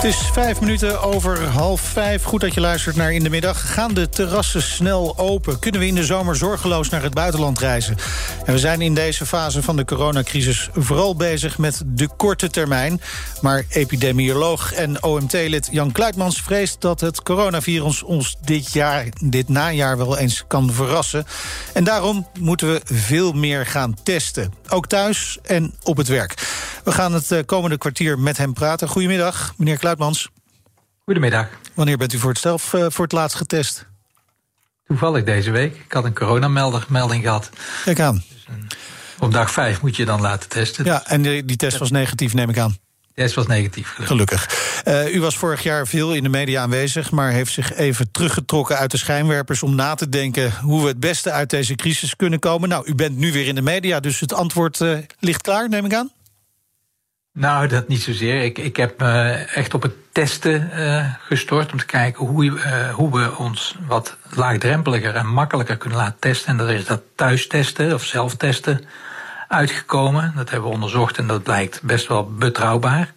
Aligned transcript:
Het 0.00 0.08
is 0.08 0.30
vijf 0.32 0.60
minuten 0.60 1.02
over 1.02 1.44
half 1.44 1.80
vijf. 1.80 2.22
Goed 2.22 2.40
dat 2.40 2.54
je 2.54 2.60
luistert 2.60 2.96
naar 2.96 3.12
In 3.12 3.22
de 3.22 3.30
Middag. 3.30 3.72
Gaan 3.72 3.94
de 3.94 4.08
terrassen 4.08 4.62
snel 4.62 5.18
open? 5.18 5.58
Kunnen 5.58 5.80
we 5.80 5.86
in 5.86 5.94
de 5.94 6.04
zomer 6.04 6.36
zorgeloos 6.36 6.88
naar 6.88 7.02
het 7.02 7.14
buitenland 7.14 7.58
reizen? 7.58 7.96
En 8.44 8.52
we 8.52 8.58
zijn 8.58 8.80
in 8.80 8.94
deze 8.94 9.26
fase 9.26 9.62
van 9.62 9.76
de 9.76 9.84
coronacrisis 9.84 10.68
vooral 10.72 11.16
bezig 11.16 11.58
met 11.58 11.82
de 11.86 12.08
korte 12.16 12.50
termijn. 12.50 13.00
Maar 13.40 13.64
epidemioloog 13.68 14.72
en 14.72 15.02
OMT-lid 15.02 15.68
Jan 15.70 15.92
Kluitmans 15.92 16.42
vreest 16.42 16.80
dat 16.80 17.00
het 17.00 17.22
coronavirus 17.22 18.02
ons 18.02 18.36
dit 18.44 18.72
jaar, 18.72 19.06
dit 19.24 19.48
najaar 19.48 19.96
wel 19.96 20.18
eens 20.18 20.44
kan 20.46 20.72
verrassen. 20.72 21.26
En 21.72 21.84
daarom 21.84 22.28
moeten 22.38 22.72
we 22.72 22.80
veel 22.84 23.32
meer 23.32 23.66
gaan 23.66 23.94
testen. 24.02 24.52
Ook 24.68 24.86
thuis 24.86 25.38
en 25.42 25.74
op 25.82 25.96
het 25.96 26.08
werk. 26.08 26.34
We 26.84 26.92
gaan 26.92 27.12
het 27.12 27.30
eh, 27.30 27.44
komende 27.46 27.78
kwartier 27.78 28.18
met 28.18 28.36
hem 28.36 28.52
praten. 28.52 28.88
Goedemiddag, 28.88 29.54
meneer 29.56 29.78
Kluitmans. 29.78 30.28
Goedemiddag. 31.04 31.48
Wanneer 31.74 31.96
bent 31.96 32.12
u 32.12 32.18
voor 32.18 32.30
het 32.30 32.38
zelf 32.38 32.72
uh, 32.72 32.86
voor 32.88 33.04
het 33.04 33.12
laatst 33.12 33.36
getest? 33.36 33.86
Toevallig 34.86 35.24
deze 35.24 35.50
week. 35.50 35.74
Ik 35.74 35.92
had 35.92 36.04
een 36.04 36.14
coronamelding 36.14 37.22
gehad. 37.22 37.50
Kijk 37.84 38.00
aan. 38.00 38.22
Dus 38.32 38.44
een, 38.48 38.66
op 39.18 39.32
dag 39.32 39.50
vijf 39.50 39.82
moet 39.82 39.96
je 39.96 40.04
dan 40.04 40.20
laten 40.20 40.48
testen. 40.48 40.84
Ja, 40.84 41.06
en 41.06 41.22
die, 41.22 41.44
die 41.44 41.56
test 41.56 41.78
was 41.78 41.90
negatief, 41.90 42.34
neem 42.34 42.50
ik 42.50 42.58
aan. 42.58 42.76
De 43.06 43.22
test 43.22 43.34
was 43.34 43.46
negatief. 43.46 43.92
Gelukkig. 43.94 44.44
gelukkig. 44.84 45.08
Uh, 45.08 45.14
u 45.14 45.20
was 45.20 45.36
vorig 45.36 45.62
jaar 45.62 45.86
veel 45.86 46.14
in 46.14 46.22
de 46.22 46.28
media 46.28 46.62
aanwezig, 46.62 47.10
maar 47.10 47.30
heeft 47.30 47.52
zich 47.52 47.74
even 47.74 48.10
teruggetrokken 48.10 48.76
uit 48.76 48.90
de 48.90 48.96
schijnwerpers 48.96 49.62
om 49.62 49.74
na 49.74 49.94
te 49.94 50.08
denken 50.08 50.52
hoe 50.62 50.82
we 50.82 50.88
het 50.88 51.00
beste 51.00 51.30
uit 51.30 51.50
deze 51.50 51.74
crisis 51.74 52.16
kunnen 52.16 52.38
komen. 52.38 52.68
Nou, 52.68 52.86
u 52.86 52.94
bent 52.94 53.16
nu 53.16 53.32
weer 53.32 53.46
in 53.46 53.54
de 53.54 53.62
media, 53.62 54.00
dus 54.00 54.20
het 54.20 54.32
antwoord 54.32 54.80
uh, 54.80 54.98
ligt 55.18 55.42
klaar, 55.42 55.68
neem 55.68 55.84
ik 55.84 55.94
aan. 55.94 56.10
Nou, 57.32 57.66
dat 57.66 57.88
niet 57.88 58.02
zozeer. 58.02 58.42
Ik, 58.42 58.58
ik 58.58 58.76
heb 58.76 58.98
me 58.98 59.32
echt 59.54 59.74
op 59.74 59.82
het 59.82 59.94
testen 60.12 60.70
uh, 60.74 61.14
gestort 61.20 61.72
om 61.72 61.78
te 61.78 61.86
kijken 61.86 62.26
hoe, 62.26 62.44
uh, 62.44 62.94
hoe 62.94 63.18
we 63.18 63.36
ons 63.36 63.76
wat 63.86 64.16
laagdrempeliger 64.30 65.14
en 65.14 65.26
makkelijker 65.26 65.76
kunnen 65.76 65.98
laten 65.98 66.18
testen. 66.18 66.48
En 66.48 66.56
dat 66.56 66.68
is 66.68 66.84
dat 66.84 67.02
thuistesten 67.14 67.94
of 67.94 68.04
zelftesten 68.04 68.84
uitgekomen. 69.48 70.32
Dat 70.36 70.50
hebben 70.50 70.68
we 70.68 70.74
onderzocht 70.74 71.18
en 71.18 71.26
dat 71.26 71.42
blijkt 71.42 71.82
best 71.82 72.06
wel 72.06 72.32
betrouwbaar. 72.32 73.12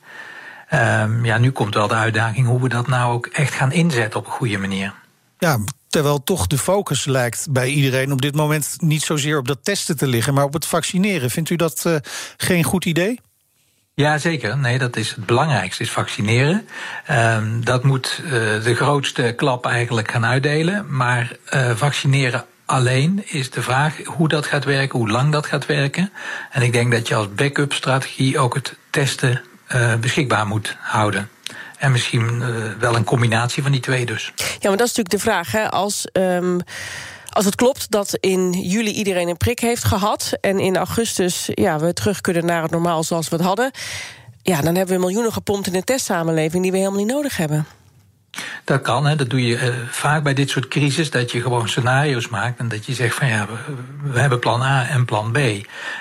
Um, 0.73 1.25
ja, 1.25 1.37
nu 1.37 1.51
komt 1.51 1.73
wel 1.73 1.87
de 1.87 1.93
uitdaging 1.93 2.47
hoe 2.47 2.61
we 2.61 2.69
dat 2.69 2.87
nou 2.87 3.13
ook 3.13 3.25
echt 3.25 3.53
gaan 3.53 3.71
inzetten 3.71 4.19
op 4.19 4.25
een 4.25 4.31
goede 4.31 4.57
manier. 4.57 4.93
Ja, 5.37 5.59
terwijl 5.87 6.23
toch 6.23 6.47
de 6.47 6.57
focus 6.57 7.05
lijkt 7.05 7.47
bij 7.49 7.67
iedereen 7.67 8.11
op 8.11 8.21
dit 8.21 8.35
moment 8.35 8.75
niet 8.77 9.03
zozeer 9.03 9.37
op 9.37 9.47
dat 9.47 9.59
testen 9.63 9.97
te 9.97 10.07
liggen, 10.07 10.33
maar 10.33 10.43
op 10.43 10.53
het 10.53 10.65
vaccineren. 10.65 11.29
Vindt 11.29 11.49
u 11.49 11.55
dat 11.55 12.01
geen 12.37 12.63
goed 12.63 12.85
idee? 12.85 13.19
Ja, 13.95 14.17
zeker. 14.17 14.57
Nee, 14.57 14.77
dat 14.77 14.95
is 14.95 15.09
het 15.09 15.25
belangrijkste, 15.25 15.83
is 15.83 15.91
vaccineren. 15.91 16.67
Um, 17.11 17.65
dat 17.65 17.83
moet 17.83 18.21
uh, 18.23 18.31
de 18.63 18.75
grootste 18.75 19.33
klap 19.35 19.65
eigenlijk 19.65 20.11
gaan 20.11 20.25
uitdelen. 20.25 20.95
Maar 20.95 21.31
uh, 21.53 21.71
vaccineren 21.75 22.45
alleen 22.65 23.23
is 23.25 23.49
de 23.49 23.61
vraag 23.61 23.97
hoe 24.05 24.27
dat 24.27 24.45
gaat 24.45 24.63
werken, 24.63 24.99
hoe 24.99 25.09
lang 25.09 25.31
dat 25.31 25.45
gaat 25.45 25.65
werken. 25.65 26.11
En 26.51 26.61
ik 26.61 26.73
denk 26.73 26.91
dat 26.91 27.07
je 27.07 27.15
als 27.15 27.33
backup 27.33 27.73
strategie 27.73 28.39
ook 28.39 28.53
het 28.53 28.75
testen 28.89 29.41
uh, 29.75 29.95
beschikbaar 29.95 30.47
moet 30.47 30.75
houden. 30.79 31.29
En 31.77 31.91
misschien 31.91 32.43
wel 32.79 32.95
een 32.95 33.03
combinatie 33.03 33.63
van 33.63 33.71
die 33.71 33.81
twee 33.81 34.05
dus. 34.05 34.33
Ja, 34.35 34.69
maar 34.69 34.77
dat 34.77 34.87
is 34.87 34.95
natuurlijk 34.95 35.09
de 35.09 35.19
vraag. 35.19 35.51
Hè? 35.51 35.69
Als 35.71 36.07
um, 36.13 36.59
als 37.33 37.45
het 37.45 37.55
klopt 37.55 37.91
dat 37.91 38.17
in 38.19 38.51
juli 38.51 38.91
iedereen 38.91 39.27
een 39.27 39.37
prik 39.37 39.59
heeft 39.59 39.83
gehad... 39.83 40.37
en 40.41 40.59
in 40.59 40.77
augustus 40.77 41.49
ja, 41.53 41.79
we 41.79 41.93
terug 41.93 42.21
kunnen 42.21 42.45
naar 42.45 42.61
het 42.61 42.71
normaal 42.71 43.03
zoals 43.03 43.29
we 43.29 43.35
het 43.35 43.45
hadden... 43.45 43.71
ja, 44.41 44.61
dan 44.61 44.75
hebben 44.75 44.95
we 44.95 45.01
miljoenen 45.01 45.33
gepompt 45.33 45.67
in 45.67 45.75
een 45.75 45.83
testsamenleving... 45.83 46.63
die 46.63 46.71
we 46.71 46.77
helemaal 46.77 46.99
niet 46.99 47.13
nodig 47.13 47.37
hebben. 47.37 47.65
Dat 48.63 48.81
kan, 48.81 49.05
hè. 49.05 49.15
dat 49.15 49.29
doe 49.29 49.45
je 49.45 49.55
uh, 49.55 49.75
vaak 49.89 50.23
bij 50.23 50.33
dit 50.33 50.49
soort 50.49 50.67
crisis, 50.67 51.11
dat 51.11 51.31
je 51.31 51.41
gewoon 51.41 51.69
scenario's 51.69 52.27
maakt 52.27 52.59
en 52.59 52.67
dat 52.67 52.85
je 52.85 52.93
zegt 52.93 53.15
van 53.15 53.27
ja, 53.27 53.45
we, 53.45 53.73
we 54.11 54.19
hebben 54.19 54.39
plan 54.39 54.61
A 54.61 54.87
en 54.87 55.05
plan 55.05 55.31
B. 55.31 55.37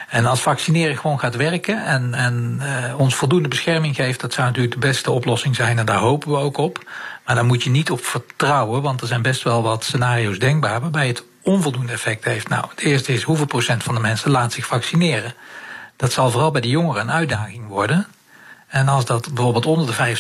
En 0.09 0.27
als 0.27 0.41
vaccineren 0.41 0.97
gewoon 0.97 1.21
gaat 1.21 1.37
werken 1.37 1.85
en, 1.85 2.15
en 2.15 2.61
uh, 2.63 3.01
ons 3.01 3.15
voldoende 3.15 3.49
bescherming 3.49 3.95
geeft, 3.95 4.21
dat 4.21 4.33
zou 4.33 4.47
natuurlijk 4.47 4.75
de 4.75 4.87
beste 4.87 5.11
oplossing 5.11 5.57
zijn 5.57 5.79
en 5.79 5.87
daar 5.87 5.99
hopen 5.99 6.31
we 6.31 6.37
ook 6.37 6.57
op. 6.57 6.85
Maar 7.25 7.35
daar 7.35 7.45
moet 7.45 7.63
je 7.63 7.71
niet 7.71 7.91
op 7.91 8.05
vertrouwen, 8.05 8.83
want 8.83 9.01
er 9.01 9.07
zijn 9.07 9.23
best 9.23 9.43
wel 9.43 9.63
wat 9.63 9.85
scenario's 9.85 10.39
denkbaar 10.39 10.81
waarbij 10.81 11.07
het 11.07 11.25
onvoldoende 11.43 11.93
effect 11.93 12.25
heeft. 12.25 12.49
Nou, 12.49 12.65
het 12.69 12.81
eerste 12.81 13.13
is 13.13 13.23
hoeveel 13.23 13.47
procent 13.47 13.83
van 13.83 13.95
de 13.95 14.01
mensen 14.01 14.31
laat 14.31 14.53
zich 14.53 14.67
vaccineren. 14.67 15.35
Dat 15.97 16.13
zal 16.13 16.31
vooral 16.31 16.51
bij 16.51 16.61
de 16.61 16.69
jongeren 16.69 17.03
een 17.03 17.13
uitdaging 17.13 17.69
worden. 17.69 18.07
En 18.67 18.89
als 18.89 19.05
dat 19.05 19.35
bijvoorbeeld 19.35 19.67
onder 19.67 19.87
de 19.87 20.17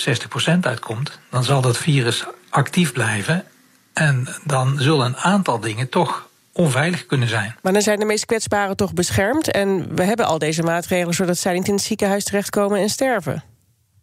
65% 0.56 0.60
uitkomt, 0.60 1.18
dan 1.30 1.44
zal 1.44 1.60
dat 1.60 1.78
virus 1.78 2.24
actief 2.48 2.92
blijven. 2.92 3.44
En 3.92 4.28
dan 4.44 4.76
zullen 4.78 5.06
een 5.06 5.16
aantal 5.16 5.60
dingen 5.60 5.88
toch 5.88 6.28
onveilig 6.52 7.06
kunnen 7.06 7.28
zijn. 7.28 7.54
Maar 7.62 7.72
dan 7.72 7.82
zijn 7.82 7.98
de 7.98 8.04
meest 8.04 8.26
kwetsbaren 8.26 8.76
toch 8.76 8.92
beschermd. 8.92 9.50
En 9.50 9.94
we 9.94 10.02
hebben 10.02 10.26
al 10.26 10.38
deze 10.38 10.62
maatregelen 10.62 11.14
zodat 11.14 11.38
zij 11.38 11.52
niet 11.52 11.68
in 11.68 11.74
het 11.74 11.82
ziekenhuis 11.82 12.24
terechtkomen 12.24 12.78
en 12.78 12.88
sterven. 12.88 13.42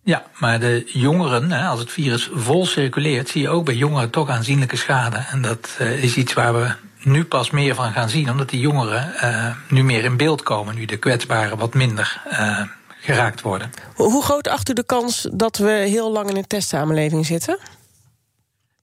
Ja, 0.03 0.23
maar 0.33 0.59
de 0.59 0.83
jongeren, 0.85 1.51
als 1.51 1.79
het 1.79 1.91
virus 1.91 2.29
vol 2.33 2.65
circuleert, 2.65 3.29
zie 3.29 3.41
je 3.41 3.49
ook 3.49 3.65
bij 3.65 3.75
jongeren 3.75 4.09
toch 4.09 4.29
aanzienlijke 4.29 4.77
schade. 4.77 5.17
En 5.31 5.41
dat 5.41 5.75
eh, 5.77 6.03
is 6.03 6.15
iets 6.15 6.33
waar 6.33 6.53
we 6.53 6.71
nu 7.03 7.25
pas 7.25 7.49
meer 7.49 7.75
van 7.75 7.91
gaan 7.91 8.09
zien, 8.09 8.31
omdat 8.31 8.49
die 8.49 8.59
jongeren 8.59 9.13
uh, 9.23 9.55
nu 9.69 9.83
meer 9.83 10.03
in 10.03 10.17
beeld 10.17 10.43
komen, 10.43 10.75
nu 10.75 10.85
de 10.85 10.97
kwetsbaren 10.97 11.57
wat 11.57 11.73
minder 11.73 12.21
uh, 12.31 12.61
geraakt 12.99 13.41
worden. 13.41 13.71
Hoe 13.95 14.23
groot 14.23 14.47
acht 14.47 14.69
u 14.69 14.73
de 14.73 14.85
kans 14.85 15.27
dat 15.31 15.57
we 15.57 15.69
heel 15.71 16.11
lang 16.11 16.29
in 16.29 16.35
een 16.35 16.47
testsamenleving 16.47 17.25
zitten? 17.25 17.57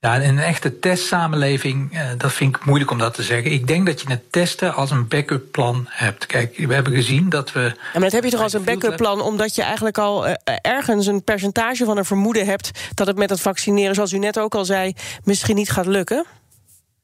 Ja, 0.06 0.14
in 0.14 0.28
een 0.28 0.44
echte 0.44 0.78
testsamenleving, 0.78 1.92
uh, 1.92 2.00
dat 2.18 2.32
vind 2.32 2.56
ik 2.56 2.64
moeilijk 2.64 2.90
om 2.90 2.98
dat 2.98 3.14
te 3.14 3.22
zeggen. 3.22 3.52
Ik 3.52 3.66
denk 3.66 3.86
dat 3.86 4.00
je 4.00 4.08
het 4.08 4.32
testen 4.32 4.74
als 4.74 4.90
een 4.90 5.08
backup 5.08 5.52
plan 5.52 5.86
hebt. 5.88 6.26
Kijk, 6.26 6.56
we 6.56 6.74
hebben 6.74 6.92
gezien 6.92 7.28
dat 7.28 7.52
we. 7.52 7.60
Ja, 7.60 7.74
maar 7.92 8.02
dat 8.02 8.12
heb 8.12 8.24
je 8.24 8.30
toch 8.30 8.40
als 8.40 8.52
een 8.52 8.64
backup 8.64 8.96
plan, 8.96 9.20
omdat 9.20 9.54
je 9.54 9.62
eigenlijk 9.62 9.98
al 9.98 10.28
uh, 10.28 10.34
ergens 10.60 11.06
een 11.06 11.24
percentage 11.24 11.84
van 11.84 11.96
een 11.96 12.04
vermoeden 12.04 12.46
hebt 12.46 12.70
dat 12.94 13.06
het 13.06 13.16
met 13.16 13.30
het 13.30 13.40
vaccineren, 13.40 13.94
zoals 13.94 14.12
u 14.12 14.18
net 14.18 14.38
ook 14.38 14.54
al 14.54 14.64
zei, 14.64 14.92
misschien 15.24 15.56
niet 15.56 15.70
gaat 15.70 15.86
lukken? 15.86 16.24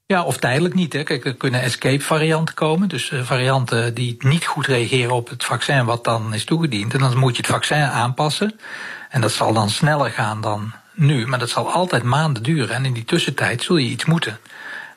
Ja, 0.06 0.22
of 0.22 0.36
tijdelijk 0.36 0.74
niet. 0.74 0.92
Hè. 0.92 1.02
Kijk, 1.02 1.24
er 1.24 1.34
kunnen 1.34 1.62
escape-varianten 1.62 2.54
komen. 2.54 2.88
Dus 2.88 3.12
varianten 3.22 3.94
die 3.94 4.16
niet 4.18 4.46
goed 4.46 4.66
reageren 4.66 5.12
op 5.12 5.28
het 5.28 5.44
vaccin 5.44 5.84
wat 5.84 6.04
dan 6.04 6.34
is 6.34 6.44
toegediend. 6.44 6.94
En 6.94 7.00
dan 7.00 7.18
moet 7.18 7.36
je 7.36 7.42
het 7.42 7.50
vaccin 7.50 7.82
aanpassen. 7.82 8.60
En 9.10 9.20
dat 9.20 9.32
zal 9.32 9.52
dan 9.52 9.70
sneller 9.70 10.10
gaan 10.10 10.40
dan 10.40 10.72
nu. 10.94 11.26
Maar 11.26 11.38
dat 11.38 11.50
zal 11.50 11.72
altijd 11.72 12.02
maanden 12.02 12.42
duren. 12.42 12.74
En 12.74 12.84
in 12.84 12.92
die 12.92 13.04
tussentijd 13.04 13.62
zul 13.62 13.76
je 13.76 13.88
iets 13.88 14.04
moeten. 14.04 14.38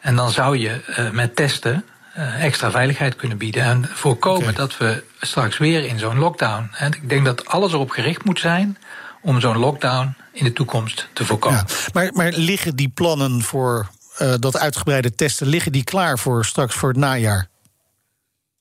En 0.01 0.16
dan 0.16 0.31
zou 0.31 0.57
je 0.57 0.81
uh, 1.00 1.09
met 1.09 1.35
testen 1.35 1.85
uh, 2.17 2.44
extra 2.44 2.72
veiligheid 2.72 3.16
kunnen 3.16 3.38
bieden. 3.38 3.63
En 3.63 3.89
voorkomen 3.94 4.41
okay. 4.41 4.53
dat 4.53 4.78
we 4.78 5.03
straks 5.22 5.57
weer 5.57 5.85
in 5.85 6.00
zo'n 6.00 6.19
lockdown. 6.19 6.69
En 6.78 6.94
ik 6.94 7.09
denk 7.09 7.25
dat 7.25 7.45
alles 7.45 7.73
erop 7.73 7.89
gericht 7.89 8.25
moet 8.25 8.39
zijn 8.39 8.78
om 9.22 9.39
zo'n 9.39 9.57
lockdown 9.57 10.16
in 10.31 10.44
de 10.44 10.53
toekomst 10.53 11.07
te 11.13 11.25
voorkomen. 11.25 11.66
Ja, 11.67 11.75
maar, 11.94 12.09
maar 12.13 12.31
liggen 12.31 12.75
die 12.75 12.89
plannen 12.89 13.41
voor 13.41 13.89
uh, 14.22 14.33
dat 14.39 14.57
uitgebreide 14.57 15.16
testen, 15.16 15.47
liggen 15.47 15.72
die 15.72 15.83
klaar 15.83 16.19
voor 16.19 16.45
straks 16.45 16.75
voor 16.75 16.89
het 16.89 16.97
najaar? 16.97 17.47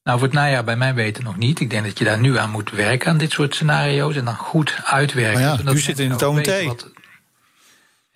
Nou, 0.05 0.19
voor 0.19 0.29
het 0.29 0.37
najaar 0.37 0.65
bij 0.65 0.77
mij 0.77 0.95
weten 0.95 1.25
nog 1.25 1.37
niet. 1.37 1.61
Ik 1.61 1.71
denk 1.71 1.85
dat 1.85 1.99
je 1.99 2.05
daar 2.05 2.21
nu 2.21 2.39
aan 2.39 2.51
moet 2.51 2.71
werken, 2.71 3.11
aan 3.11 3.19
dit 3.19 3.31
soort 3.31 3.55
scenario's. 3.55 4.17
En 4.17 4.25
dan 4.25 4.37
goed 4.37 4.75
uitwerken. 4.85 5.41
Nou 5.41 5.65
ja, 5.65 5.73
u 5.73 5.79
zit 5.79 5.99
in 5.99 6.11
het 6.11 6.23
OMT. 6.23 6.65
Wat... 6.65 6.91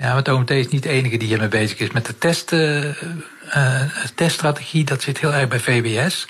Ja, 0.03 0.17
het 0.17 0.29
OMT 0.29 0.51
is 0.51 0.69
niet 0.69 0.83
de 0.83 0.89
enige 0.89 1.17
die 1.17 1.29
hiermee 1.29 1.49
bezig 1.49 1.79
is. 1.79 1.91
Met 1.91 2.07
de 2.07 2.19
test, 2.19 2.53
uh, 2.53 3.03
uh, 3.57 3.83
teststrategie, 4.15 4.85
dat 4.85 5.03
zit 5.03 5.19
heel 5.19 5.33
erg 5.33 5.49
bij 5.49 5.61
VBS. 5.61 6.27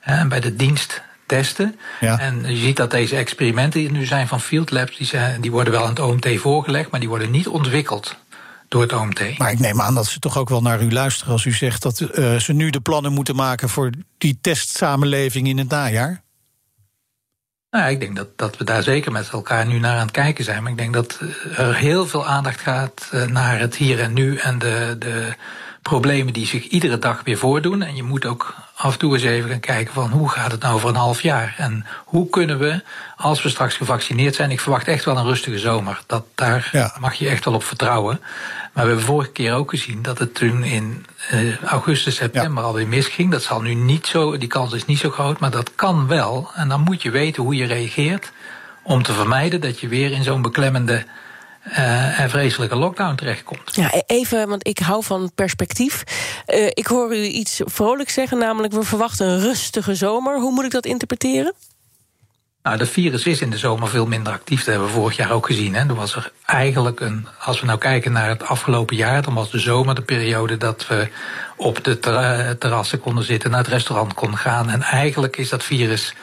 En 0.00 0.28
bij 0.28 0.40
de 0.40 0.56
dienst 0.56 1.02
testen. 1.26 1.78
Ja. 2.00 2.18
En 2.18 2.50
je 2.54 2.56
ziet 2.56 2.76
dat 2.76 2.90
deze 2.90 3.16
experimenten 3.16 3.80
die 3.80 3.90
nu 3.90 4.04
zijn 4.04 4.28
van 4.28 4.40
Field 4.40 4.70
Labs... 4.70 4.96
Die, 4.96 5.06
zijn, 5.06 5.40
die 5.40 5.50
worden 5.50 5.72
wel 5.72 5.82
aan 5.82 5.88
het 5.88 5.98
OMT 5.98 6.28
voorgelegd, 6.38 6.90
maar 6.90 7.00
die 7.00 7.08
worden 7.08 7.30
niet 7.30 7.48
ontwikkeld 7.48 8.16
door 8.68 8.82
het 8.82 8.92
OMT. 8.92 9.38
Maar 9.38 9.52
ik 9.52 9.58
neem 9.58 9.80
aan 9.80 9.94
dat 9.94 10.06
ze 10.06 10.18
toch 10.18 10.38
ook 10.38 10.48
wel 10.48 10.62
naar 10.62 10.82
u 10.82 10.92
luisteren 10.92 11.32
als 11.32 11.44
u 11.44 11.52
zegt 11.52 11.82
dat 11.82 12.00
uh, 12.00 12.36
ze 12.36 12.52
nu 12.52 12.70
de 12.70 12.80
plannen 12.80 13.12
moeten 13.12 13.36
maken 13.36 13.68
voor 13.68 13.90
die 14.18 14.38
testsamenleving 14.40 15.48
in 15.48 15.58
het 15.58 15.68
najaar. 15.68 16.22
Nou 17.70 17.90
ik 17.90 18.00
denk 18.00 18.16
dat, 18.16 18.28
dat 18.36 18.56
we 18.56 18.64
daar 18.64 18.82
zeker 18.82 19.12
met 19.12 19.28
elkaar 19.28 19.66
nu 19.66 19.78
naar 19.78 19.94
aan 19.94 20.06
het 20.06 20.10
kijken 20.10 20.44
zijn. 20.44 20.62
Maar 20.62 20.72
ik 20.72 20.78
denk 20.78 20.94
dat 20.94 21.20
er 21.56 21.76
heel 21.76 22.06
veel 22.06 22.26
aandacht 22.26 22.60
gaat 22.60 23.10
naar 23.28 23.58
het 23.58 23.76
hier 23.76 24.00
en 24.00 24.12
nu 24.12 24.36
en 24.36 24.58
de, 24.58 24.96
de 24.98 25.34
problemen 25.90 26.32
die 26.32 26.46
zich 26.46 26.68
iedere 26.68 26.98
dag 26.98 27.20
weer 27.24 27.38
voordoen. 27.38 27.82
En 27.82 27.96
je 27.96 28.02
moet 28.02 28.26
ook 28.26 28.54
af 28.74 28.92
en 28.92 28.98
toe 28.98 29.14
eens 29.14 29.22
even 29.22 29.50
gaan 29.50 29.60
kijken 29.60 29.94
van 29.94 30.10
hoe 30.10 30.28
gaat 30.28 30.50
het 30.50 30.60
nou 30.60 30.74
over 30.74 30.88
een 30.88 30.94
half 30.94 31.22
jaar? 31.22 31.54
En 31.56 31.86
hoe 32.04 32.28
kunnen 32.28 32.58
we, 32.58 32.82
als 33.16 33.42
we 33.42 33.48
straks 33.48 33.76
gevaccineerd 33.76 34.34
zijn, 34.34 34.50
ik 34.50 34.60
verwacht 34.60 34.88
echt 34.88 35.04
wel 35.04 35.16
een 35.16 35.24
rustige 35.24 35.58
zomer. 35.58 36.00
Dat, 36.06 36.24
daar 36.34 36.92
mag 37.00 37.14
je 37.14 37.28
echt 37.28 37.44
wel 37.44 37.54
op 37.54 37.64
vertrouwen. 37.64 38.20
Maar 38.72 38.84
we 38.84 38.90
hebben 38.90 39.06
vorige 39.06 39.30
keer 39.30 39.54
ook 39.54 39.70
gezien 39.70 40.02
dat 40.02 40.18
het 40.18 40.34
toen 40.34 40.64
in 40.64 41.06
uh, 41.32 41.62
augustus, 41.62 42.14
september 42.14 42.62
ja. 42.62 42.68
alweer 42.68 42.88
misging. 42.88 43.30
Dat 43.30 43.42
zal 43.42 43.60
nu 43.60 43.74
niet 43.74 44.06
zo, 44.06 44.38
die 44.38 44.48
kans 44.48 44.72
is 44.72 44.84
niet 44.84 44.98
zo 44.98 45.10
groot, 45.10 45.38
maar 45.38 45.50
dat 45.50 45.74
kan 45.74 46.06
wel. 46.06 46.50
En 46.54 46.68
dan 46.68 46.80
moet 46.80 47.02
je 47.02 47.10
weten 47.10 47.42
hoe 47.42 47.56
je 47.56 47.66
reageert 47.66 48.32
om 48.82 49.02
te 49.02 49.12
vermijden 49.12 49.60
dat 49.60 49.80
je 49.80 49.88
weer 49.88 50.12
in 50.12 50.24
zo'n 50.24 50.42
beklemmende 50.42 51.04
uh, 51.66 52.20
en 52.20 52.30
vreselijke 52.30 52.76
lockdown 52.76 53.14
terechtkomt. 53.14 53.74
Ja, 53.74 53.94
e- 53.94 54.02
even, 54.06 54.48
want 54.48 54.66
ik 54.66 54.78
hou 54.78 55.04
van 55.04 55.30
perspectief. 55.34 56.04
Uh, 56.46 56.66
ik 56.66 56.86
hoor 56.86 57.16
u 57.16 57.22
iets 57.22 57.60
vrolijks 57.64 58.14
zeggen, 58.14 58.38
namelijk 58.38 58.72
we 58.72 58.82
verwachten 58.82 59.26
een 59.26 59.40
rustige 59.40 59.94
zomer. 59.94 60.40
Hoe 60.40 60.52
moet 60.52 60.64
ik 60.64 60.70
dat 60.70 60.86
interpreteren? 60.86 61.54
Nou, 62.62 62.76
de 62.76 62.86
virus 62.86 63.26
is 63.26 63.40
in 63.40 63.50
de 63.50 63.58
zomer 63.58 63.88
veel 63.88 64.06
minder 64.06 64.32
actief. 64.32 64.58
Dat 64.58 64.66
hebben 64.66 64.86
we 64.86 64.92
vorig 64.92 65.16
jaar 65.16 65.30
ook 65.30 65.46
gezien. 65.46 65.74
Hè. 65.74 65.88
Er 65.88 65.94
was 65.94 66.14
er 66.14 66.32
eigenlijk 66.46 67.00
een. 67.00 67.26
Als 67.38 67.60
we 67.60 67.66
nou 67.66 67.78
kijken 67.78 68.12
naar 68.12 68.28
het 68.28 68.42
afgelopen 68.42 68.96
jaar, 68.96 69.22
dan 69.22 69.34
was 69.34 69.50
de 69.50 69.58
zomer 69.58 69.94
de 69.94 70.02
periode 70.02 70.56
dat 70.56 70.86
we 70.86 71.08
op 71.56 71.84
de 71.84 71.98
terrassen 72.58 73.00
konden 73.00 73.24
zitten, 73.24 73.50
naar 73.50 73.58
het 73.58 73.68
restaurant 73.68 74.14
konden 74.14 74.38
gaan. 74.38 74.70
En 74.70 74.82
eigenlijk 74.82 75.36
is 75.36 75.48
dat 75.48 75.64
virus 75.64 76.14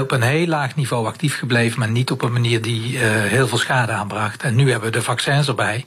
op 0.00 0.10
een 0.10 0.22
heel 0.22 0.46
laag 0.46 0.76
niveau 0.76 1.06
actief 1.06 1.38
gebleven, 1.38 1.78
maar 1.78 1.90
niet 1.90 2.10
op 2.10 2.22
een 2.22 2.32
manier 2.32 2.62
die 2.62 2.92
uh, 2.92 3.00
heel 3.02 3.48
veel 3.48 3.58
schade 3.58 3.92
aanbracht. 3.92 4.42
En 4.42 4.54
nu 4.54 4.70
hebben 4.70 4.90
we 4.90 4.96
de 4.96 5.02
vaccins 5.02 5.48
erbij. 5.48 5.86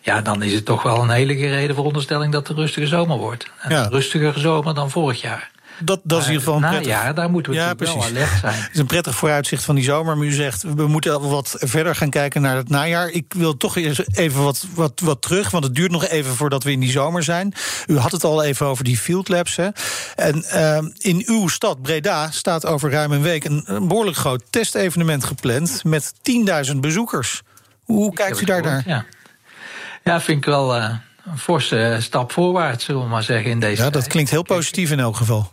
Ja, 0.00 0.20
dan 0.20 0.42
is 0.42 0.52
het 0.52 0.64
toch 0.64 0.82
wel 0.82 1.02
een 1.02 1.10
hele 1.10 1.36
gereden 1.36 1.74
veronderstelling 1.74 2.32
dat 2.32 2.48
het 2.48 2.56
een 2.56 2.62
rustige 2.62 2.86
zomer 2.86 3.16
wordt. 3.16 3.50
Een 3.62 3.90
rustiger 3.90 4.38
zomer 4.38 4.74
dan 4.74 4.90
vorig 4.90 5.20
jaar. 5.20 5.50
Dat, 5.78 6.00
dat 6.04 6.20
is 6.20 6.26
in 6.26 6.32
ieder 6.32 6.46
geval 6.46 6.62
een 6.62 6.68
prettig... 6.70 6.92
Ja, 6.92 7.12
daar 7.12 7.30
moeten 7.30 7.52
we 7.52 7.58
ja, 7.58 7.74
wel 7.76 8.04
alert 8.04 8.38
zijn. 8.40 8.54
Het 8.54 8.70
is 8.72 8.78
een 8.78 8.86
prettig 8.86 9.14
vooruitzicht 9.14 9.64
van 9.64 9.74
die 9.74 9.84
zomer. 9.84 10.16
Maar 10.16 10.26
u 10.26 10.32
zegt, 10.32 10.62
we 10.62 10.86
moeten 10.86 11.28
wat 11.28 11.56
verder 11.58 11.94
gaan 11.94 12.10
kijken 12.10 12.42
naar 12.42 12.56
het 12.56 12.68
najaar. 12.68 13.08
Ik 13.08 13.34
wil 13.36 13.56
toch 13.56 13.76
even 13.76 14.42
wat, 14.42 14.66
wat, 14.74 15.00
wat 15.00 15.22
terug, 15.22 15.50
want 15.50 15.64
het 15.64 15.74
duurt 15.74 15.90
nog 15.90 16.06
even 16.06 16.34
voordat 16.34 16.62
we 16.62 16.72
in 16.72 16.80
die 16.80 16.90
zomer 16.90 17.22
zijn. 17.22 17.54
U 17.86 17.98
had 17.98 18.12
het 18.12 18.24
al 18.24 18.42
even 18.42 18.66
over 18.66 18.84
die 18.84 18.98
field 18.98 19.28
labs. 19.28 19.56
Hè. 19.56 19.68
En 20.14 20.44
uh, 20.54 20.78
in 20.98 21.22
uw 21.26 21.48
stad, 21.48 21.82
Breda, 21.82 22.30
staat 22.30 22.66
over 22.66 22.90
ruim 22.90 23.12
een 23.12 23.22
week... 23.22 23.44
een, 23.44 23.62
een 23.66 23.88
behoorlijk 23.88 24.16
groot 24.16 24.42
testevenement 24.50 25.24
gepland 25.24 25.84
met 25.84 26.12
10.000 26.70 26.76
bezoekers. 26.76 27.42
Hoe 27.84 28.12
kijkt 28.12 28.40
u 28.40 28.44
daar 28.44 28.62
naar? 28.62 28.82
Ja. 28.86 29.04
ja, 30.04 30.20
vind 30.20 30.38
ik 30.38 30.44
wel... 30.44 30.76
Uh 30.76 30.94
een 31.26 31.38
forse 31.38 31.96
stap 32.00 32.32
voorwaarts, 32.32 32.84
zullen 32.84 33.02
we 33.02 33.08
maar 33.08 33.22
zeggen, 33.22 33.50
in 33.50 33.60
deze 33.60 33.82
Ja, 33.82 33.90
dat 33.90 34.06
klinkt 34.06 34.30
heel 34.30 34.42
positief 34.42 34.90
in 34.90 35.00
elk 35.00 35.16
geval. 35.16 35.50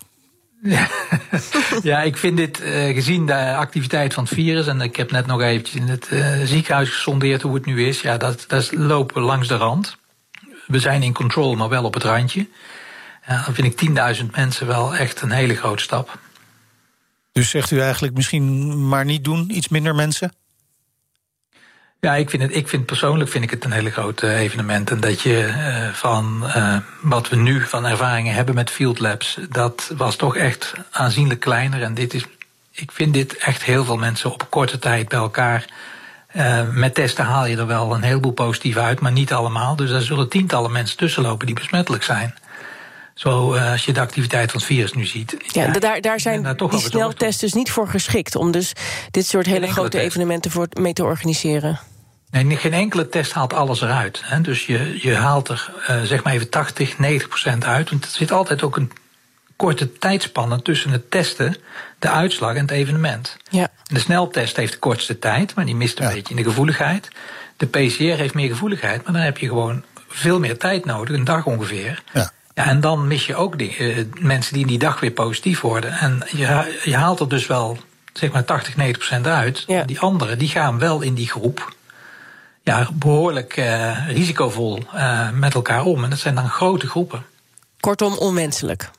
ja, 1.83 2.01
ik 2.01 2.17
vind 2.17 2.37
dit, 2.37 2.61
uh, 2.61 2.93
gezien 2.93 3.25
de 3.25 3.55
activiteit 3.55 4.13
van 4.13 4.23
het 4.23 4.33
virus... 4.33 4.67
en 4.67 4.81
ik 4.81 4.95
heb 4.95 5.11
net 5.11 5.25
nog 5.25 5.41
eventjes 5.41 5.81
in 5.81 5.87
het 5.87 6.09
uh, 6.11 6.41
ziekenhuis 6.43 6.89
gesondeerd 6.89 7.41
hoe 7.41 7.53
het 7.53 7.65
nu 7.65 7.87
is... 7.87 8.01
ja, 8.01 8.17
dat, 8.17 8.45
dat 8.47 8.71
lopen 8.71 9.21
langs 9.21 9.47
de 9.47 9.55
rand. 9.55 9.97
We 10.67 10.79
zijn 10.79 11.03
in 11.03 11.13
control, 11.13 11.55
maar 11.55 11.69
wel 11.69 11.83
op 11.83 11.93
het 11.93 12.03
randje. 12.03 12.47
Ja, 13.27 13.43
dan 13.45 13.53
vind 13.53 13.81
ik 13.81 13.89
10.000 14.17 14.25
mensen 14.35 14.67
wel 14.67 14.95
echt 14.95 15.21
een 15.21 15.31
hele 15.31 15.55
grote 15.55 15.83
stap. 15.83 16.19
Dus 17.31 17.49
zegt 17.49 17.71
u 17.71 17.79
eigenlijk 17.79 18.13
misschien 18.13 18.87
maar 18.87 19.05
niet 19.05 19.23
doen, 19.23 19.57
iets 19.57 19.67
minder 19.67 19.95
mensen? 19.95 20.33
Ja, 22.03 22.15
ik 22.15 22.29
vind, 22.29 22.41
het, 22.41 22.55
ik 22.55 22.67
vind 22.67 22.85
persoonlijk 22.85 23.29
vind 23.29 23.43
ik 23.43 23.49
het 23.49 23.63
een 23.63 23.71
hele 23.71 23.91
grote 23.91 24.33
evenement. 24.33 24.91
En 24.91 24.99
dat 24.99 25.21
je 25.21 25.47
uh, 25.47 25.93
van 25.93 26.43
uh, 26.55 26.77
wat 27.01 27.29
we 27.29 27.35
nu 27.35 27.61
van 27.61 27.85
ervaringen 27.85 28.33
hebben 28.33 28.55
met 28.55 28.69
field 28.69 28.99
labs, 28.99 29.37
dat 29.49 29.91
was 29.97 30.15
toch 30.15 30.35
echt 30.35 30.73
aanzienlijk 30.91 31.39
kleiner. 31.39 31.81
En 31.81 31.93
dit 31.93 32.13
is, 32.13 32.25
ik 32.71 32.91
vind 32.91 33.13
dit 33.13 33.37
echt 33.37 33.63
heel 33.63 33.85
veel 33.85 33.97
mensen 33.97 34.31
op 34.31 34.49
korte 34.49 34.79
tijd 34.79 35.09
bij 35.09 35.19
elkaar. 35.19 35.65
Uh, 36.35 36.61
met 36.71 36.93
testen 36.93 37.25
haal 37.25 37.45
je 37.45 37.57
er 37.57 37.67
wel 37.67 37.93
een 37.93 38.03
heleboel 38.03 38.31
positief 38.31 38.77
uit, 38.77 38.99
maar 38.99 39.11
niet 39.11 39.33
allemaal. 39.33 39.75
Dus 39.75 39.91
er 39.91 40.01
zullen 40.01 40.29
tientallen 40.29 40.71
mensen 40.71 40.97
tussenlopen 40.97 41.45
die 41.45 41.55
besmettelijk 41.55 42.03
zijn. 42.03 42.33
Zo, 43.13 43.55
als 43.55 43.85
je 43.85 43.93
de 43.93 43.99
activiteit 43.99 44.51
van 44.51 44.59
het 44.59 44.69
virus 44.69 44.93
nu 44.93 45.05
ziet. 45.05 45.37
Ja, 45.47 45.67
daar, 45.67 46.01
daar 46.01 46.19
zijn 46.19 46.55
die 46.57 46.79
sneltests 46.79 47.41
dus 47.41 47.53
niet 47.53 47.71
voor 47.71 47.87
geschikt... 47.87 48.35
om 48.35 48.51
dus 48.51 48.73
dit 49.11 49.25
soort 49.25 49.45
hele 49.45 49.67
grote 49.67 49.99
evenementen 49.99 50.51
voor 50.51 50.67
mee 50.73 50.93
te 50.93 51.03
organiseren. 51.03 51.79
Nee, 52.41 52.57
geen 52.57 52.73
enkele 52.73 53.09
test 53.09 53.33
haalt 53.33 53.53
alles 53.53 53.81
eruit. 53.81 54.21
Hè. 54.23 54.41
Dus 54.41 54.65
je, 54.65 54.99
je 55.01 55.15
haalt 55.15 55.49
er 55.49 55.71
uh, 55.89 56.01
zeg 56.01 56.23
maar 56.23 56.33
even 56.33 56.49
80, 56.49 56.97
90 56.97 57.27
procent 57.27 57.65
uit. 57.65 57.89
Want 57.89 58.05
er 58.05 58.11
zit 58.11 58.31
altijd 58.31 58.63
ook 58.63 58.77
een 58.77 58.91
korte 59.55 59.97
tijdspanne 59.97 60.61
tussen 60.61 60.91
het 60.91 61.11
testen, 61.11 61.55
de 61.99 62.09
uitslag 62.09 62.55
en 62.55 62.61
het 62.61 62.71
evenement. 62.71 63.37
Ja. 63.49 63.67
De 63.83 63.99
sneltest 63.99 64.55
heeft 64.55 64.71
de 64.71 64.79
kortste 64.79 65.19
tijd, 65.19 65.55
maar 65.55 65.65
die 65.65 65.75
mist 65.75 65.99
een 65.99 66.13
beetje 66.13 66.35
in 66.35 66.43
de 66.43 66.49
gevoeligheid. 66.49 67.07
De 67.57 67.65
PCR 67.65 68.03
heeft 68.03 68.33
meer 68.33 68.49
gevoeligheid, 68.49 69.03
maar 69.03 69.13
dan 69.13 69.21
heb 69.21 69.37
je 69.37 69.47
gewoon 69.47 69.83
veel 70.07 70.39
meer 70.39 70.57
tijd 70.57 70.85
nodig, 70.85 71.15
een 71.15 71.23
dag 71.23 71.45
ongeveer. 71.45 72.03
Ja. 72.13 72.31
Ja, 72.53 72.65
en 72.65 72.79
dan 72.79 73.07
mis 73.07 73.25
je 73.25 73.35
ook 73.35 73.57
die, 73.57 73.77
uh, 73.77 74.05
mensen 74.19 74.53
die 74.53 74.65
die 74.65 74.79
dag 74.79 74.99
weer 74.99 75.11
positief 75.11 75.61
worden. 75.61 75.91
En 75.91 76.23
je, 76.29 76.79
je 76.83 76.95
haalt 76.95 77.19
er 77.19 77.29
dus 77.29 77.47
wel 77.47 77.77
zeg 78.13 78.31
maar 78.31 78.45
80, 78.45 78.75
90 78.75 78.97
procent 78.97 79.27
uit. 79.27 79.63
Ja. 79.67 79.83
Die 79.83 79.99
anderen 79.99 80.37
die 80.37 80.49
gaan 80.49 80.79
wel 80.79 81.01
in 81.01 81.13
die 81.13 81.29
groep 81.29 81.73
ja, 82.63 82.89
behoorlijk 82.93 83.57
uh, 83.57 84.07
risicovol 84.07 84.79
uh, 84.95 85.29
met 85.31 85.53
elkaar 85.53 85.83
om. 85.83 86.03
En 86.03 86.09
dat 86.09 86.19
zijn 86.19 86.35
dan 86.35 86.49
grote 86.49 86.87
groepen. 86.87 87.25
Kortom, 87.79 88.13
onwenselijk. 88.13 88.89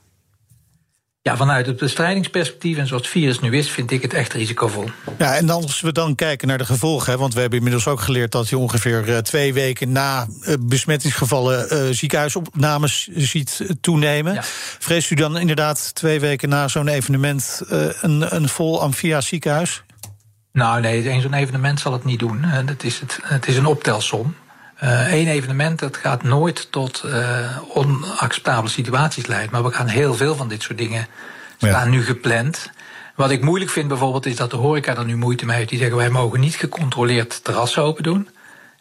Ja, 1.22 1.36
vanuit 1.36 1.66
het 1.66 1.76
bestrijdingsperspectief 1.76 2.78
en 2.78 2.86
zoals 2.86 3.02
het 3.02 3.10
virus 3.10 3.40
nu 3.40 3.56
is, 3.56 3.70
vind 3.70 3.90
ik 3.90 4.02
het 4.02 4.14
echt 4.14 4.32
risicovol. 4.32 4.88
Ja, 5.18 5.36
en 5.36 5.50
als 5.50 5.80
we 5.80 5.92
dan 5.92 6.14
kijken 6.14 6.48
naar 6.48 6.58
de 6.58 6.64
gevolgen, 6.64 7.12
hè, 7.12 7.18
want 7.18 7.34
we 7.34 7.40
hebben 7.40 7.58
inmiddels 7.58 7.86
ook 7.86 8.00
geleerd 8.00 8.32
dat 8.32 8.48
je 8.48 8.58
ongeveer 8.58 9.08
uh, 9.08 9.18
twee 9.18 9.52
weken 9.52 9.92
na 9.92 10.26
uh, 10.40 10.54
besmettingsgevallen 10.60 11.66
uh, 11.72 11.94
ziekenhuisopnames 11.94 13.08
ziet 13.14 13.60
toenemen. 13.80 14.34
Ja. 14.34 14.42
Vreest 14.78 15.10
u 15.10 15.14
dan 15.14 15.38
inderdaad 15.38 15.94
twee 15.94 16.20
weken 16.20 16.48
na 16.48 16.68
zo'n 16.68 16.88
evenement 16.88 17.60
een, 17.68 18.34
een 18.34 18.48
vol 18.48 18.82
Amphia 18.82 19.20
ziekenhuis? 19.20 19.82
Nou 20.54 20.80
nee, 20.80 21.08
één 21.08 21.20
zo'n 21.20 21.34
evenement 21.34 21.80
zal 21.80 21.92
het 21.92 22.04
niet 22.04 22.18
doen. 22.18 22.42
Het 22.42 22.84
is, 22.84 23.00
het, 23.00 23.18
het 23.22 23.46
is 23.48 23.56
een 23.56 23.66
optelsom. 23.66 24.34
Eén 24.78 25.26
uh, 25.26 25.34
evenement 25.34 25.78
dat 25.78 25.96
gaat 25.96 26.22
nooit 26.22 26.72
tot 26.72 27.02
uh, 27.06 27.58
onacceptabele 27.68 28.68
situaties 28.68 29.26
leiden. 29.26 29.50
Maar 29.52 29.64
we 29.64 29.72
gaan 29.72 29.86
heel 29.86 30.14
veel 30.14 30.34
van 30.34 30.48
dit 30.48 30.62
soort 30.62 30.78
dingen 30.78 31.06
staan 31.56 31.90
nu 31.90 32.04
gepland. 32.04 32.70
Wat 33.14 33.30
ik 33.30 33.42
moeilijk 33.42 33.70
vind 33.70 33.88
bijvoorbeeld 33.88 34.26
is 34.26 34.36
dat 34.36 34.50
de 34.50 34.56
horeca 34.56 34.96
er 34.96 35.04
nu 35.04 35.16
moeite 35.16 35.46
mee 35.46 35.56
heeft. 35.56 35.68
Die 35.68 35.78
zeggen 35.78 35.96
wij 35.96 36.10
mogen 36.10 36.40
niet 36.40 36.54
gecontroleerd 36.54 37.44
terrassen 37.44 37.82
open 37.82 38.02
doen. 38.02 38.28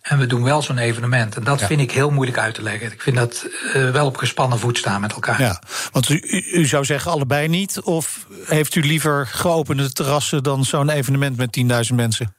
En 0.03 0.17
we 0.17 0.25
doen 0.25 0.43
wel 0.43 0.61
zo'n 0.61 0.77
evenement. 0.77 1.35
En 1.35 1.43
dat 1.43 1.61
vind 1.61 1.81
ik 1.81 1.91
heel 1.91 2.09
moeilijk 2.09 2.37
uit 2.37 2.55
te 2.55 2.61
leggen. 2.61 2.91
Ik 2.91 3.01
vind 3.01 3.15
dat 3.15 3.47
uh, 3.75 3.89
wel 3.89 4.05
op 4.05 4.17
gespannen 4.17 4.59
voet 4.59 4.77
staan 4.77 5.01
met 5.01 5.13
elkaar. 5.13 5.41
Ja, 5.41 5.61
want 5.91 6.09
u, 6.09 6.21
u 6.53 6.65
zou 6.65 6.85
zeggen 6.85 7.11
allebei 7.11 7.47
niet? 7.47 7.81
Of 7.81 8.27
heeft 8.45 8.75
u 8.75 8.81
liever 8.81 9.27
geopende 9.27 9.91
terrassen 9.91 10.43
dan 10.43 10.65
zo'n 10.65 10.89
evenement 10.89 11.37
met 11.37 11.59
10.000 11.89 11.95
mensen? 11.95 12.35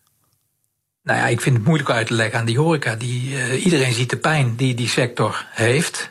Nou 1.02 1.18
ja, 1.18 1.26
ik 1.26 1.40
vind 1.40 1.56
het 1.56 1.64
moeilijk 1.64 1.90
uit 1.90 2.06
te 2.06 2.14
leggen 2.14 2.38
aan 2.38 2.44
die 2.44 2.58
horeca. 2.58 2.94
Die, 2.94 3.30
uh, 3.30 3.64
iedereen 3.64 3.92
ziet 3.92 4.10
de 4.10 4.16
pijn 4.16 4.56
die 4.56 4.74
die 4.74 4.88
sector 4.88 5.46
heeft. 5.50 6.10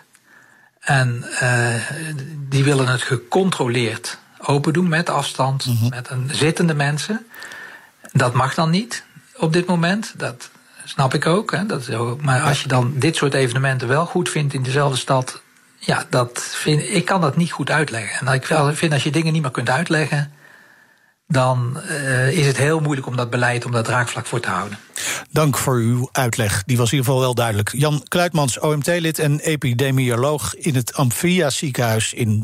En 0.79 1.25
uh, 1.41 1.75
die 2.49 2.63
willen 2.63 2.87
het 2.87 3.01
gecontroleerd 3.01 4.17
open 4.37 4.73
doen 4.73 4.87
met 4.87 5.09
afstand, 5.09 5.65
mm 5.65 5.77
-hmm. 5.77 5.89
met 5.89 6.09
een 6.09 6.29
zittende 6.31 6.73
mensen. 6.73 7.25
Dat 8.11 8.33
mag 8.33 8.53
dan 8.53 8.69
niet 8.69 9.03
op 9.37 9.53
dit 9.53 9.65
moment. 9.65 10.13
Dat, 10.17 10.49
snap 10.85 11.13
ik 11.13 11.25
ook. 11.25 11.51
Hè, 11.51 11.65
dat 11.65 11.87
is 11.87 11.95
maar 12.21 12.41
als 12.41 12.61
je 12.61 12.67
dan 12.67 12.93
dit 12.95 13.15
soort 13.15 13.33
evenementen 13.33 13.87
wel 13.87 14.05
goed 14.05 14.29
vindt 14.29 14.53
in 14.53 14.63
dezelfde 14.63 14.97
stad. 14.97 15.41
Ja, 15.79 16.05
dat 16.09 16.49
vind, 16.51 16.81
ik 16.81 17.05
kan 17.05 17.21
dat 17.21 17.37
niet 17.37 17.51
goed 17.51 17.69
uitleggen. 17.69 18.27
En 18.27 18.33
ik 18.33 18.45
vind 18.75 18.93
als 18.93 19.03
je 19.03 19.11
dingen 19.11 19.33
niet 19.33 19.41
meer 19.41 19.51
kunt 19.51 19.69
uitleggen. 19.69 20.31
dan 21.27 21.81
uh, 21.89 22.37
is 22.37 22.47
het 22.47 22.57
heel 22.57 22.79
moeilijk 22.79 23.07
om 23.07 23.15
dat 23.15 23.29
beleid, 23.29 23.65
om 23.65 23.71
dat 23.71 23.85
draagvlak 23.85 24.25
voor 24.25 24.39
te 24.39 24.49
houden. 24.49 24.77
Dank 25.31 25.57
voor 25.57 25.75
uw 25.75 26.09
uitleg. 26.11 26.63
Die 26.63 26.77
was 26.77 26.91
in 26.91 26.97
ieder 26.97 27.05
geval 27.05 27.25
wel 27.25 27.35
duidelijk. 27.35 27.71
Jan 27.77 28.03
Kluitmans, 28.07 28.59
OMT-lid 28.59 29.19
en 29.19 29.39
epidemioloog 29.39 30.55
in 30.55 30.75
het 30.75 30.93
Amphia 30.93 31.49
ziekenhuis 31.49 32.13
in 32.13 32.43